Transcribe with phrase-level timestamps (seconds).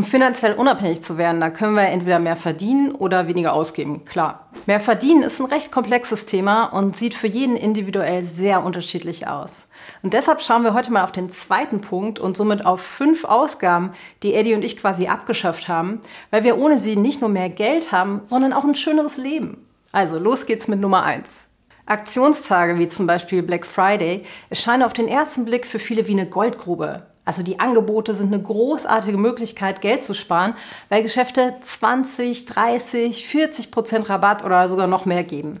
[0.00, 4.48] Um finanziell unabhängig zu werden, da können wir entweder mehr verdienen oder weniger ausgeben, klar.
[4.64, 9.66] Mehr verdienen ist ein recht komplexes Thema und sieht für jeden individuell sehr unterschiedlich aus.
[10.02, 13.92] Und deshalb schauen wir heute mal auf den zweiten Punkt und somit auf fünf Ausgaben,
[14.22, 17.92] die Eddie und ich quasi abgeschafft haben, weil wir ohne sie nicht nur mehr Geld
[17.92, 19.66] haben, sondern auch ein schöneres Leben.
[19.92, 21.48] Also los geht's mit Nummer eins.
[21.84, 26.24] Aktionstage wie zum Beispiel Black Friday erscheinen auf den ersten Blick für viele wie eine
[26.24, 27.09] Goldgrube.
[27.30, 30.54] Also die Angebote sind eine großartige Möglichkeit, Geld zu sparen,
[30.88, 35.60] weil Geschäfte 20, 30, 40 Prozent Rabatt oder sogar noch mehr geben.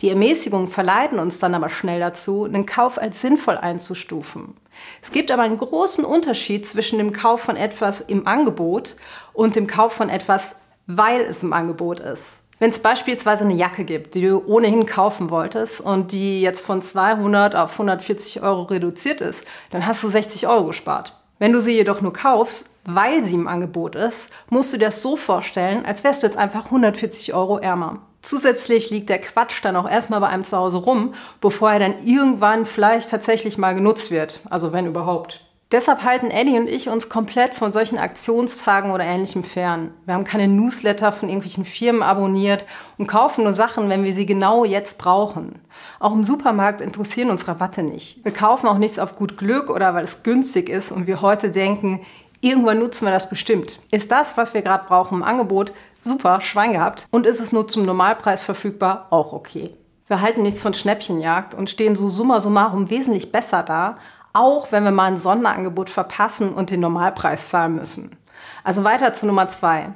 [0.00, 4.56] Die Ermäßigungen verleiten uns dann aber schnell dazu, einen Kauf als sinnvoll einzustufen.
[5.02, 8.96] Es gibt aber einen großen Unterschied zwischen dem Kauf von etwas im Angebot
[9.32, 10.56] und dem Kauf von etwas,
[10.88, 12.40] weil es im Angebot ist.
[12.58, 16.82] Wenn es beispielsweise eine Jacke gibt, die du ohnehin kaufen wolltest und die jetzt von
[16.82, 21.14] 200 auf 140 Euro reduziert ist, dann hast du 60 Euro gespart.
[21.38, 25.02] Wenn du sie jedoch nur kaufst, weil sie im Angebot ist, musst du dir das
[25.02, 28.00] so vorstellen, als wärst du jetzt einfach 140 Euro ärmer.
[28.22, 32.06] Zusätzlich liegt der Quatsch dann auch erstmal bei einem zu Hause rum, bevor er dann
[32.06, 34.40] irgendwann vielleicht tatsächlich mal genutzt wird.
[34.48, 35.43] Also wenn überhaupt.
[35.74, 39.92] Deshalb halten Eddie und ich uns komplett von solchen Aktionstagen oder ähnlichem fern.
[40.04, 42.64] Wir haben keine Newsletter von irgendwelchen Firmen abonniert
[42.96, 45.58] und kaufen nur Sachen, wenn wir sie genau jetzt brauchen.
[45.98, 48.24] Auch im Supermarkt interessieren uns Rabatte nicht.
[48.24, 51.50] Wir kaufen auch nichts auf gut Glück oder weil es günstig ist und wir heute
[51.50, 52.02] denken,
[52.40, 53.80] irgendwann nutzen wir das bestimmt.
[53.90, 55.72] Ist das, was wir gerade brauchen im Angebot,
[56.04, 57.08] super, Schwein gehabt.
[57.10, 59.74] Und ist es nur zum Normalpreis verfügbar, auch okay.
[60.06, 63.96] Wir halten nichts von Schnäppchenjagd und stehen so summa summarum wesentlich besser da,
[64.34, 68.16] auch wenn wir mal ein Sonderangebot verpassen und den Normalpreis zahlen müssen.
[68.62, 69.94] Also weiter zu Nummer zwei.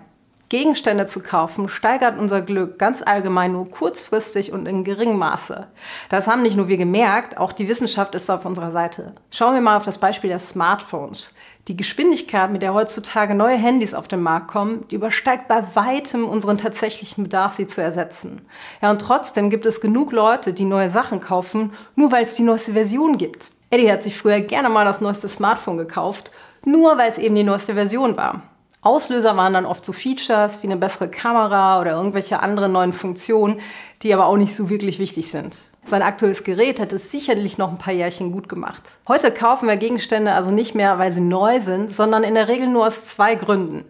[0.49, 5.67] Gegenstände zu kaufen steigert unser Glück ganz allgemein nur kurzfristig und in geringem Maße.
[6.09, 9.13] Das haben nicht nur wir gemerkt, auch die Wissenschaft ist auf unserer Seite.
[9.31, 11.35] Schauen wir mal auf das Beispiel der Smartphones.
[11.67, 16.27] Die Geschwindigkeit, mit der heutzutage neue Handys auf den Markt kommen, die übersteigt bei weitem
[16.27, 18.41] unseren tatsächlichen Bedarf, sie zu ersetzen.
[18.81, 22.43] Ja, und trotzdem gibt es genug Leute, die neue Sachen kaufen, nur weil es die
[22.43, 23.53] neueste Version gibt.
[23.71, 26.33] Eddie hat sich früher gerne mal das neueste Smartphone gekauft,
[26.65, 28.43] nur weil es eben die neueste Version war.
[28.81, 33.61] Auslöser waren dann oft so Features wie eine bessere Kamera oder irgendwelche anderen neuen Funktionen,
[34.03, 35.57] die aber auch nicht so wirklich wichtig sind.
[35.85, 38.83] Sein aktuelles Gerät hätte es sicherlich noch ein paar Jährchen gut gemacht.
[39.09, 42.69] Heute kaufen wir Gegenstände also nicht mehr, weil sie neu sind, sondern in der Regel
[42.69, 43.85] nur aus zwei Gründen.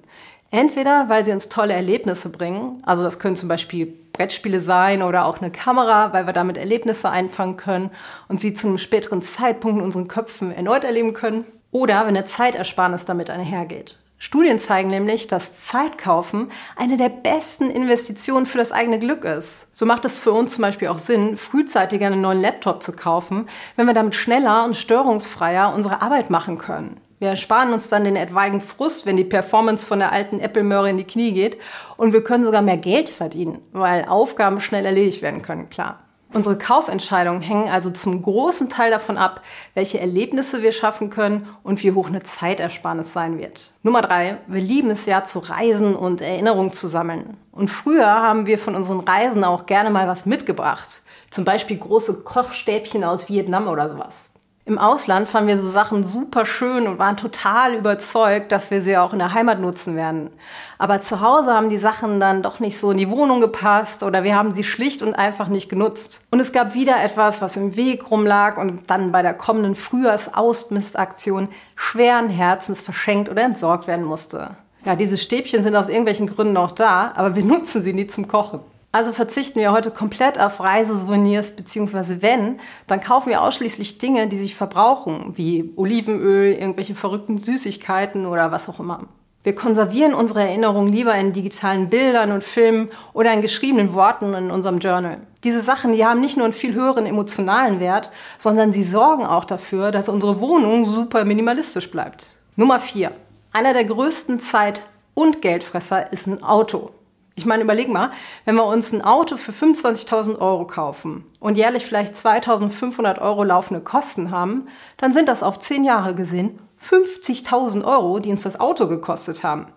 [0.51, 5.27] Entweder, weil sie uns tolle Erlebnisse bringen, also das können zum Beispiel Brettspiele sein oder
[5.27, 7.91] auch eine Kamera, weil wir damit Erlebnisse einfangen können
[8.29, 11.45] und sie zu einem späteren Zeitpunkt in unseren Köpfen erneut erleben können.
[11.71, 13.99] Oder wenn eine Zeitersparnis damit einhergeht.
[14.21, 19.69] Studien zeigen nämlich, dass Zeitkaufen eine der besten Investitionen für das eigene Glück ist.
[19.73, 23.49] So macht es für uns zum Beispiel auch Sinn, frühzeitiger einen neuen Laptop zu kaufen,
[23.77, 27.01] wenn wir damit schneller und störungsfreier unsere Arbeit machen können.
[27.19, 30.99] Wir ersparen uns dann den etwaigen Frust, wenn die Performance von der alten Apple-Möhre in
[30.99, 31.59] die Knie geht.
[31.97, 35.99] Und wir können sogar mehr Geld verdienen, weil Aufgaben schnell erledigt werden können, klar.
[36.31, 39.41] Unsere Kaufentscheidungen hängen also zum großen Teil davon ab,
[39.73, 43.73] welche Erlebnisse wir schaffen können und wie hoch eine Zeitersparnis sein wird.
[43.83, 47.39] Nummer drei, wir lieben es ja zu reisen und Erinnerungen zu sammeln.
[47.51, 50.89] Und früher haben wir von unseren Reisen auch gerne mal was mitgebracht.
[51.31, 54.31] Zum Beispiel große Kochstäbchen aus Vietnam oder sowas.
[54.69, 58.99] Im Ausland fanden wir so Sachen super schön und waren total überzeugt, dass wir sie
[58.99, 60.29] auch in der Heimat nutzen werden.
[60.77, 64.25] Aber zu Hause haben die Sachen dann doch nicht so in die Wohnung gepasst oder
[64.25, 66.21] wir haben sie schlicht und einfach nicht genutzt.
[66.31, 71.49] Und es gab wieder etwas, was im Weg rumlag und dann bei der kommenden Frühjahrs-Ausmistaktion
[71.75, 74.51] schweren Herzens verschenkt oder entsorgt werden musste.
[74.85, 78.29] Ja, diese Stäbchen sind aus irgendwelchen Gründen noch da, aber wir nutzen sie nie zum
[78.29, 78.61] Kochen.
[78.99, 84.35] Also verzichten wir heute komplett auf Reisesouvenirs, beziehungsweise wenn, dann kaufen wir ausschließlich Dinge, die
[84.35, 89.05] sich verbrauchen, wie Olivenöl, irgendwelche verrückten Süßigkeiten oder was auch immer.
[89.45, 94.51] Wir konservieren unsere Erinnerungen lieber in digitalen Bildern und Filmen oder in geschriebenen Worten in
[94.51, 95.19] unserem Journal.
[95.45, 99.45] Diese Sachen, die haben nicht nur einen viel höheren emotionalen Wert, sondern sie sorgen auch
[99.45, 102.27] dafür, dass unsere Wohnung super minimalistisch bleibt.
[102.57, 103.13] Nummer vier:
[103.53, 104.83] Einer der größten Zeit-
[105.15, 106.91] und Geldfresser ist ein Auto.
[107.39, 108.11] Ich meine, überleg mal,
[108.47, 113.81] wenn wir uns ein Auto für 25.000 Euro kaufen und jährlich vielleicht 2.500 Euro laufende
[113.81, 118.89] Kosten haben, dann sind das auf 10 Jahre gesehen 50.000 Euro, die uns das Auto
[118.89, 119.69] gekostet haben.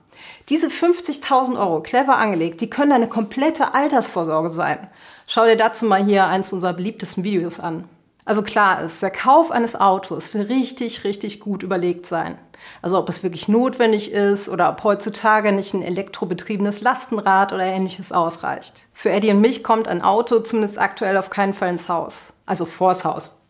[0.50, 4.88] Diese 50.000 Euro, clever angelegt, die können eine komplette Altersvorsorge sein.
[5.28, 7.88] Schau dir dazu mal hier eins unserer beliebtesten Videos an.
[8.26, 12.38] Also klar ist, der Kauf eines Autos will richtig, richtig gut überlegt sein.
[12.82, 18.12] Also ob es wirklich notwendig ist oder ob heutzutage nicht ein elektrobetriebenes Lastenrad oder ähnliches
[18.12, 18.84] ausreicht.
[18.94, 22.34] Für Eddie und mich kommt ein Auto zumindest aktuell auf keinen Fall ins Haus.
[22.46, 23.42] Also vors Haus.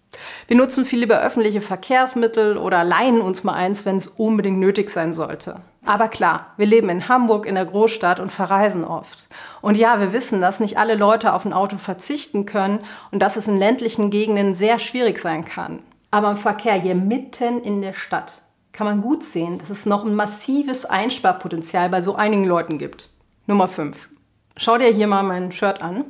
[0.47, 4.89] Wir nutzen viel lieber öffentliche Verkehrsmittel oder leihen uns mal eins, wenn es unbedingt nötig
[4.89, 5.61] sein sollte.
[5.85, 9.27] Aber klar, wir leben in Hamburg in der Großstadt und verreisen oft.
[9.61, 12.79] Und ja, wir wissen, dass nicht alle Leute auf ein Auto verzichten können
[13.11, 15.79] und dass es in ländlichen Gegenden sehr schwierig sein kann.
[16.11, 18.43] Aber im Verkehr hier mitten in der Stadt
[18.73, 23.09] kann man gut sehen, dass es noch ein massives Einsparpotenzial bei so einigen Leuten gibt.
[23.47, 24.09] Nummer 5.
[24.57, 26.05] Schau dir hier mal mein Shirt an.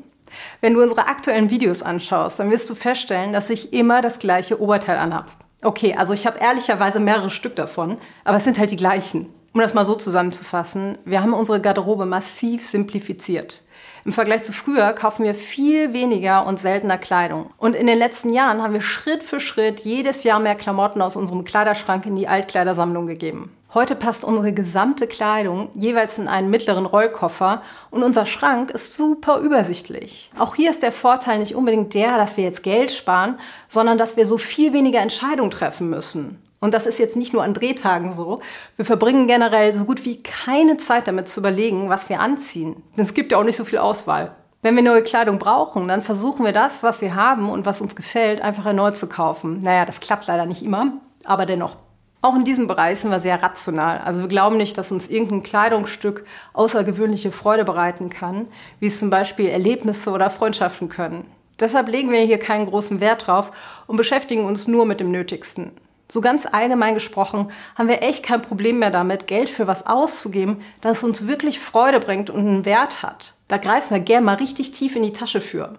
[0.59, 4.62] Wenn du unsere aktuellen Videos anschaust, dann wirst du feststellen, dass ich immer das gleiche
[4.62, 5.31] Oberteil anhab.
[5.63, 9.27] Okay, also ich habe ehrlicherweise mehrere Stück davon, aber es sind halt die gleichen.
[9.53, 13.63] Um das mal so zusammenzufassen, wir haben unsere Garderobe massiv simplifiziert.
[14.06, 17.51] Im Vergleich zu früher kaufen wir viel weniger und seltener Kleidung.
[17.57, 21.18] Und in den letzten Jahren haben wir Schritt für Schritt jedes Jahr mehr Klamotten aus
[21.18, 23.51] unserem Kleiderschrank in die Altkleidersammlung gegeben.
[23.74, 29.39] Heute passt unsere gesamte Kleidung jeweils in einen mittleren Rollkoffer und unser Schrank ist super
[29.39, 30.31] übersichtlich.
[30.39, 33.38] Auch hier ist der Vorteil nicht unbedingt der, dass wir jetzt Geld sparen,
[33.68, 36.42] sondern dass wir so viel weniger Entscheidungen treffen müssen.
[36.61, 38.39] Und das ist jetzt nicht nur an Drehtagen so.
[38.75, 42.83] Wir verbringen generell so gut wie keine Zeit damit zu überlegen, was wir anziehen.
[42.95, 44.35] Denn es gibt ja auch nicht so viel Auswahl.
[44.61, 47.95] Wenn wir neue Kleidung brauchen, dann versuchen wir das, was wir haben und was uns
[47.95, 49.63] gefällt, einfach erneut zu kaufen.
[49.63, 50.93] Naja, das klappt leider nicht immer,
[51.23, 51.77] aber dennoch.
[52.21, 53.97] Auch in diesem Bereich sind wir sehr rational.
[54.05, 58.47] Also wir glauben nicht, dass uns irgendein Kleidungsstück außergewöhnliche Freude bereiten kann,
[58.79, 61.25] wie es zum Beispiel Erlebnisse oder Freundschaften können.
[61.59, 63.51] Deshalb legen wir hier keinen großen Wert drauf
[63.87, 65.71] und beschäftigen uns nur mit dem Nötigsten.
[66.11, 70.61] So ganz allgemein gesprochen haben wir echt kein Problem mehr damit, Geld für was auszugeben,
[70.81, 73.35] das uns wirklich Freude bringt und einen Wert hat.
[73.47, 75.75] Da greifen wir gern mal richtig tief in die Tasche für.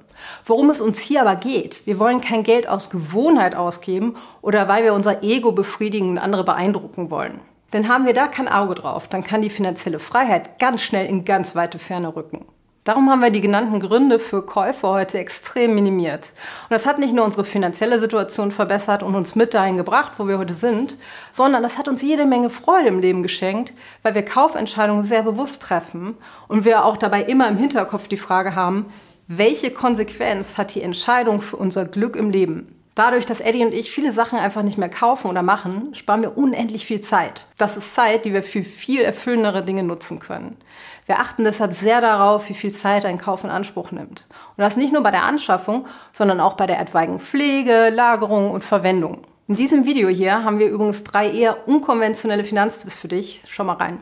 [0.47, 4.85] Worum es uns hier aber geht, wir wollen kein Geld aus Gewohnheit ausgeben oder weil
[4.85, 7.43] wir unser Ego befriedigen und andere beeindrucken wollen.
[7.75, 11.27] Denn haben wir da kein Auge drauf, dann kann die finanzielle Freiheit ganz schnell in
[11.27, 12.47] ganz weite Ferne rücken.
[12.85, 16.31] Darum haben wir die genannten Gründe für Käufe heute extrem minimiert.
[16.65, 20.27] Und das hat nicht nur unsere finanzielle Situation verbessert und uns mit dahin gebracht, wo
[20.27, 20.99] wir heute sind,
[21.31, 25.63] sondern das hat uns jede Menge Freude im Leben geschenkt, weil wir Kaufentscheidungen sehr bewusst
[25.63, 26.17] treffen
[26.49, 28.87] und wir auch dabei immer im Hinterkopf die Frage haben,
[29.29, 32.83] welche Konsequenz hat die Entscheidung für unser Glück im Leben?
[32.95, 36.37] Dadurch, dass Eddie und ich viele Sachen einfach nicht mehr kaufen oder machen, sparen wir
[36.37, 37.47] unendlich viel Zeit.
[37.57, 40.59] Das ist Zeit, die wir für viel erfüllendere Dinge nutzen können.
[41.07, 44.25] Wir achten deshalb sehr darauf, wie viel Zeit ein Kauf in Anspruch nimmt.
[44.57, 48.63] Und das nicht nur bei der Anschaffung, sondern auch bei der etwaigen Pflege, Lagerung und
[48.63, 49.25] Verwendung.
[49.49, 53.43] In diesem Video hier haben wir übrigens drei eher unkonventionelle Finanztipps für dich.
[53.49, 54.01] Schau mal rein.